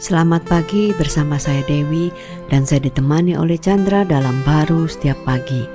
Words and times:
Selamat 0.00 0.40
pagi 0.48 0.96
bersama 0.96 1.36
saya 1.36 1.60
Dewi 1.68 2.08
dan 2.48 2.64
saya 2.64 2.88
ditemani 2.88 3.36
oleh 3.36 3.60
Chandra 3.60 4.00
dalam 4.00 4.40
baru 4.48 4.88
setiap 4.88 5.20
pagi. 5.28 5.68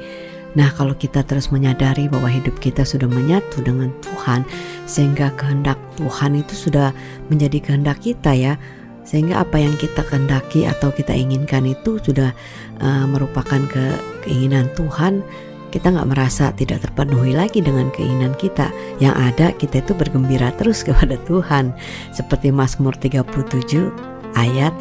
Nah, 0.57 0.73
kalau 0.73 0.97
kita 0.97 1.21
terus 1.21 1.53
menyadari 1.53 2.09
bahwa 2.09 2.25
hidup 2.25 2.57
kita 2.57 2.81
sudah 2.81 3.05
menyatu 3.05 3.61
dengan 3.61 3.93
Tuhan, 4.01 4.41
sehingga 4.89 5.29
kehendak 5.37 5.77
Tuhan 6.01 6.41
itu 6.41 6.57
sudah 6.57 6.89
menjadi 7.29 7.69
kehendak 7.69 8.01
kita 8.01 8.33
ya, 8.33 8.57
sehingga 9.05 9.45
apa 9.45 9.61
yang 9.61 9.77
kita 9.77 10.01
kehendaki 10.01 10.65
atau 10.65 10.89
kita 10.89 11.13
inginkan 11.13 11.69
itu 11.69 12.01
sudah 12.01 12.33
uh, 12.81 13.05
merupakan 13.05 13.61
ke 13.69 13.85
keinginan 14.25 14.73
Tuhan, 14.73 15.21
kita 15.69 15.93
nggak 15.93 16.09
merasa 16.09 16.49
tidak 16.57 16.81
terpenuhi 16.81 17.37
lagi 17.37 17.61
dengan 17.61 17.93
keinginan 17.93 18.33
kita. 18.41 18.73
Yang 18.97 19.15
ada 19.21 19.47
kita 19.53 19.85
itu 19.85 19.93
bergembira 19.93 20.49
terus 20.57 20.81
kepada 20.87 21.13
Tuhan, 21.29 21.77
seperti 22.09 22.49
Mazmur 22.49 22.97
37 22.97 24.14
ayat 24.35 24.75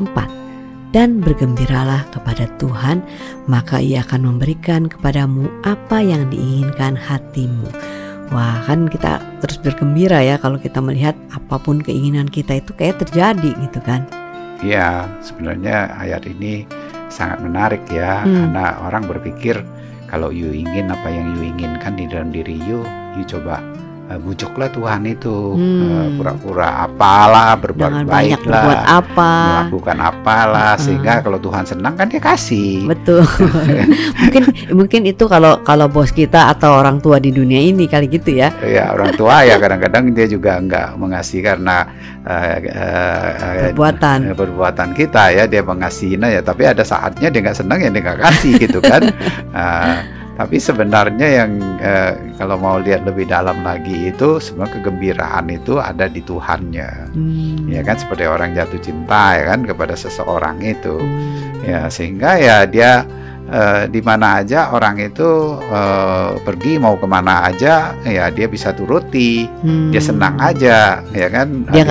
4 0.00 0.42
dan 0.92 1.24
bergembiralah 1.24 2.04
kepada 2.12 2.46
Tuhan 2.60 3.00
maka 3.48 3.80
ia 3.80 4.04
akan 4.04 4.34
memberikan 4.36 4.86
kepadamu 4.86 5.48
apa 5.64 6.04
yang 6.04 6.28
diinginkan 6.28 6.94
hatimu. 6.94 7.68
Wah 8.32 8.64
kan 8.64 8.88
kita 8.88 9.20
terus 9.44 9.60
bergembira 9.60 10.24
ya 10.24 10.40
kalau 10.40 10.56
kita 10.56 10.80
melihat 10.80 11.12
apa 11.36 11.60
pun 11.60 11.84
keinginan 11.84 12.28
kita 12.28 12.60
itu 12.60 12.72
kayak 12.76 13.00
terjadi 13.04 13.50
gitu 13.68 13.80
kan. 13.84 14.08
Iya 14.62 15.10
sebenarnya 15.20 15.92
ayat 15.98 16.24
ini 16.24 16.64
sangat 17.12 17.44
menarik 17.44 17.82
ya 17.92 18.24
hmm. 18.24 18.32
karena 18.32 18.64
orang 18.88 19.04
berpikir 19.04 19.60
kalau 20.08 20.32
you 20.32 20.52
ingin 20.52 20.92
apa 20.92 21.08
yang 21.08 21.36
you 21.36 21.52
inginkan 21.52 21.96
di 21.96 22.04
dalam 22.08 22.32
diri 22.32 22.56
you, 22.68 22.84
you 23.16 23.24
coba 23.24 23.60
bujuklah 24.18 24.68
Tuhan 24.72 25.02
itu. 25.06 25.56
Hmm. 25.56 25.80
uh, 25.86 26.08
pura-pura 26.18 26.88
apalah 26.88 27.56
berbuat 27.56 28.04
baik 28.04 28.44
lah 28.44 28.62
berbuat 28.62 28.80
apa. 28.84 29.32
Melakukan 29.68 29.98
apalah 30.02 30.72
hmm. 30.76 30.82
sehingga 30.82 31.12
kalau 31.22 31.38
Tuhan 31.38 31.64
senang 31.64 31.94
kan 31.96 32.06
dia 32.10 32.20
kasih. 32.20 32.84
Betul. 32.88 33.24
Mungkin 34.22 34.42
mungkin 34.72 35.00
itu 35.08 35.24
kalau 35.28 35.60
kalau 35.64 35.86
bos 35.88 36.10
kita 36.12 36.48
atau 36.52 36.80
orang 36.80 37.00
tua 37.02 37.20
di 37.20 37.30
dunia 37.34 37.60
ini 37.60 37.84
kali 37.86 38.08
gitu 38.08 38.32
ya. 38.32 38.52
Ya 38.64 38.92
orang 38.92 39.12
tua 39.16 39.44
ya 39.44 39.60
kadang-kadang 39.60 40.12
dia 40.12 40.26
juga 40.28 40.56
nggak 40.60 40.96
mengasihi 40.96 41.42
karena 41.44 41.84
uh, 42.24 42.56
uh, 42.58 43.70
perbuatan. 43.70 44.18
perbuatan 44.32 44.88
kita 44.96 45.36
ya 45.36 45.44
dia 45.44 45.62
mengasihinya 45.64 46.28
ya. 46.32 46.40
Tapi 46.40 46.62
ada 46.64 46.84
saatnya 46.84 47.28
dia 47.28 47.40
nggak 47.40 47.58
senang 47.58 47.78
ya 47.80 47.88
dia 47.92 48.02
nggak 48.02 48.20
kasih 48.20 48.52
gitu 48.56 48.78
kan. 48.80 49.02
Uh, 49.52 49.94
Tapi 50.42 50.58
sebenarnya 50.58 51.28
yang 51.38 51.62
eh, 51.78 52.18
kalau 52.34 52.58
mau 52.58 52.82
lihat 52.82 53.06
lebih 53.06 53.30
dalam 53.30 53.62
lagi 53.62 54.10
itu 54.10 54.42
sebenarnya 54.42 54.82
kegembiraan 54.82 55.46
itu 55.54 55.78
ada 55.78 56.10
di 56.10 56.18
Tuhannya. 56.18 57.14
Hmm. 57.14 57.70
Ya 57.70 57.86
kan 57.86 57.94
seperti 57.94 58.26
orang 58.26 58.50
jatuh 58.50 58.82
cinta 58.82 59.38
ya 59.38 59.54
kan 59.54 59.62
kepada 59.62 59.94
seseorang 59.94 60.58
itu. 60.66 60.98
Hmm. 60.98 61.62
Ya 61.62 61.86
sehingga 61.86 62.42
ya 62.42 62.66
dia 62.66 63.06
uh, 63.52 63.84
di 63.86 64.00
mana 64.00 64.42
aja 64.42 64.72
orang 64.72 64.98
itu 64.98 65.60
uh, 65.60 66.40
pergi 66.40 66.80
mau 66.80 66.96
ke 66.96 67.06
mana 67.06 67.46
aja 67.46 67.92
ya 68.02 68.32
dia 68.32 68.48
bisa 68.48 68.72
turuti 68.72 69.44
hmm. 69.46 69.92
dia 69.92 70.02
senang 70.02 70.40
aja 70.40 71.04
ya 71.12 71.28
kan 71.28 71.68
dia 71.68 71.84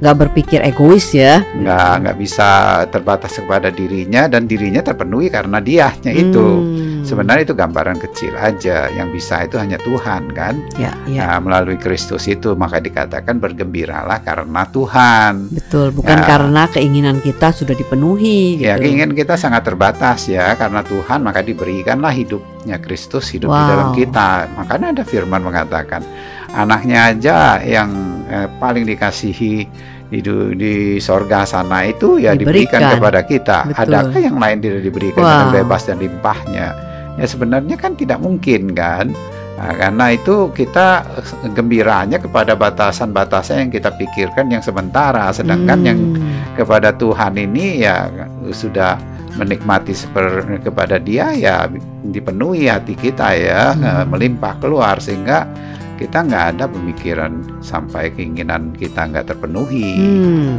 nggak 0.00 0.16
ber, 0.16 0.26
berpikir 0.26 0.64
egois 0.64 1.12
ya 1.12 1.44
nggak 1.44 1.92
nggak 2.02 2.16
bisa 2.18 2.48
terbatas 2.88 3.36
kepada 3.36 3.68
dirinya 3.68 4.26
dan 4.26 4.48
dirinya 4.48 4.80
terpenuhi 4.80 5.28
karena 5.28 5.60
dianya 5.60 6.10
itu 6.10 6.48
hmm. 6.48 6.99
Sebenarnya 7.10 7.42
itu 7.50 7.56
gambaran 7.58 7.98
kecil 7.98 8.32
aja 8.38 8.86
yang 8.94 9.10
bisa 9.10 9.42
itu 9.42 9.58
hanya 9.58 9.76
Tuhan 9.82 10.30
kan 10.30 10.54
ya, 10.78 10.94
ya. 11.10 11.26
Nah, 11.26 11.38
melalui 11.42 11.76
Kristus 11.76 12.30
itu 12.30 12.54
maka 12.54 12.78
dikatakan 12.78 13.42
bergembiralah 13.42 14.22
karena 14.22 14.62
Tuhan 14.70 15.50
betul 15.50 15.90
bukan 15.90 16.18
ya. 16.22 16.26
karena 16.26 16.62
keinginan 16.70 17.18
kita 17.18 17.50
sudah 17.50 17.74
dipenuhi 17.74 18.62
ya 18.62 18.78
gitu. 18.78 18.86
keinginan 18.86 19.12
kita 19.18 19.34
sangat 19.34 19.66
terbatas 19.66 20.30
ya 20.30 20.54
karena 20.54 20.86
Tuhan 20.86 21.20
maka 21.26 21.40
diberikanlah 21.42 22.12
hidupnya 22.14 22.76
Kristus 22.78 23.32
hidup 23.32 23.50
wow. 23.50 23.56
di 23.56 23.64
dalam 23.66 23.88
kita. 23.96 24.30
Makanya 24.58 24.86
ada 24.98 25.04
firman 25.04 25.42
mengatakan 25.42 26.02
anaknya 26.52 27.14
aja 27.14 27.36
yang 27.62 27.90
eh, 28.28 28.48
paling 28.60 28.84
dikasihi 28.84 29.54
di, 30.10 30.20
di 30.58 30.74
sorga 30.98 31.46
sana 31.46 31.86
itu 31.86 32.18
ya 32.18 32.34
diberikan, 32.34 32.82
diberikan 32.82 32.98
kepada 32.98 33.20
kita. 33.22 33.58
Betul. 33.70 33.82
Adakah 33.86 34.18
yang 34.20 34.36
lain 34.36 34.58
tidak 34.58 34.82
diberikan 34.82 35.22
wow. 35.22 35.30
dengan 35.30 35.50
bebas 35.62 35.82
dan 35.86 35.96
limpahnya? 35.98 36.89
Ya 37.20 37.26
sebenarnya 37.28 37.76
kan 37.76 37.92
tidak 37.94 38.18
mungkin 38.24 38.72
kan. 38.72 39.12
Nah, 39.60 39.76
karena 39.76 40.16
itu 40.16 40.48
kita 40.56 41.04
gembiranya 41.52 42.16
kepada 42.16 42.56
batasan-batasan 42.56 43.68
yang 43.68 43.70
kita 43.70 43.92
pikirkan 43.92 44.48
yang 44.48 44.64
sementara, 44.64 45.28
sedangkan 45.36 45.84
hmm. 45.84 45.88
yang 45.88 46.00
kepada 46.56 46.96
Tuhan 46.96 47.36
ini 47.36 47.84
ya 47.84 48.08
sudah 48.48 48.96
menikmati 49.36 49.92
seperti 49.94 50.64
kepada 50.64 50.96
dia 50.98 51.30
ya 51.36 51.68
dipenuhi 52.08 52.66
hati 52.66 52.96
kita 52.98 53.36
ya 53.36 53.76
hmm. 53.76 53.84
Eh, 53.84 54.04
melimpah 54.08 54.56
keluar 54.58 54.98
sehingga 54.98 55.44
kita 56.00 56.24
nggak 56.24 56.44
ada 56.56 56.64
pemikiran 56.64 57.44
sampai 57.60 58.08
keinginan 58.16 58.72
kita 58.72 59.04
nggak 59.12 59.28
terpenuhi. 59.28 60.00
Hmm. 60.00 60.56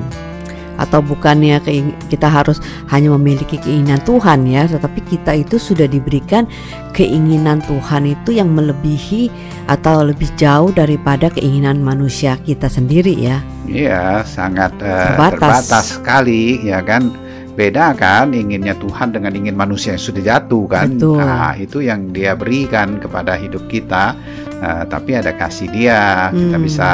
Atau 0.80 1.04
bukannya 1.04 1.60
kita 2.08 2.28
harus 2.28 2.60
hanya 2.92 3.12
memiliki 3.16 3.60
keinginan 3.60 4.02
Tuhan 4.04 4.48
ya, 4.48 4.68
tetapi 4.68 5.00
kita 5.08 5.36
itu 5.36 5.60
sudah 5.60 5.88
diberikan 5.88 6.48
keinginan 6.92 7.64
Tuhan 7.66 8.08
itu 8.08 8.36
yang 8.36 8.52
melebihi 8.52 9.32
atau 9.68 10.04
lebih 10.06 10.28
jauh 10.36 10.70
daripada 10.76 11.32
keinginan 11.32 11.80
manusia 11.82 12.36
kita 12.42 12.68
sendiri 12.68 13.14
ya. 13.16 13.40
Iya, 13.68 14.26
sangat 14.28 14.76
uh, 14.82 15.16
terbatas. 15.16 15.32
terbatas 15.38 15.86
sekali 16.00 16.66
ya 16.66 16.84
kan 16.84 17.14
beda 17.52 17.94
kan 18.00 18.32
inginnya 18.32 18.74
Tuhan 18.80 19.12
dengan 19.12 19.36
ingin 19.36 19.56
manusia 19.60 19.94
yang 19.94 20.02
sudah 20.02 20.24
jatuh 20.24 20.66
kan 20.72 20.96
Betul. 20.96 21.20
nah 21.20 21.54
itu 21.54 21.84
yang 21.84 22.16
dia 22.16 22.34
berikan 22.34 22.98
kepada 22.98 23.36
hidup 23.36 23.68
kita 23.68 24.16
uh, 24.64 24.84
tapi 24.88 25.20
ada 25.20 25.36
kasih 25.36 25.68
dia 25.70 26.32
hmm. 26.32 26.40
kita 26.48 26.58
bisa 26.58 26.90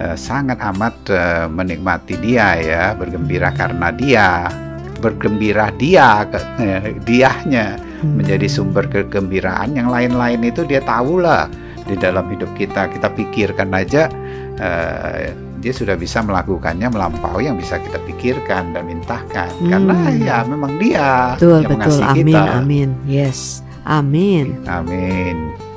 uh, 0.00 0.16
sangat 0.16 0.58
amat 0.58 0.96
uh, 1.12 1.46
menikmati 1.52 2.16
dia 2.18 2.56
ya 2.56 2.82
bergembira 2.96 3.52
karena 3.52 3.92
dia 3.92 4.48
bergembira 5.00 5.72
dia 5.76 6.24
ke, 6.28 6.38
uh, 6.40 6.84
diahnya 7.04 7.76
hmm. 7.76 8.16
menjadi 8.16 8.46
sumber 8.48 8.88
kegembiraan 8.88 9.76
yang 9.76 9.92
lain-lain 9.92 10.40
itu 10.44 10.64
dia 10.64 10.80
tahu 10.80 11.20
lah 11.20 11.46
di 11.84 11.96
dalam 11.96 12.28
hidup 12.32 12.50
kita 12.56 12.88
kita 12.88 13.08
pikirkan 13.12 13.68
aja 13.76 14.08
uh, 14.60 15.50
dia 15.60 15.72
sudah 15.76 15.92
bisa 15.94 16.24
melakukannya 16.24 16.88
melampaui 16.88 17.44
yang 17.44 17.60
bisa 17.60 17.76
kita 17.76 18.00
pikirkan 18.08 18.72
dan 18.72 18.88
mintakan 18.88 19.52
hmm. 19.60 19.68
karena 19.68 19.94
ya 20.16 20.36
memang 20.48 20.72
dia 20.80 21.36
betul, 21.36 21.60
yang 21.60 21.76
betul. 21.76 21.76
mengasihi 21.76 22.08
amin, 22.08 22.26
kita. 22.32 22.52
Amin, 22.56 22.88
Yes, 23.04 23.38
amin. 23.84 24.46
Amin. 24.64 25.69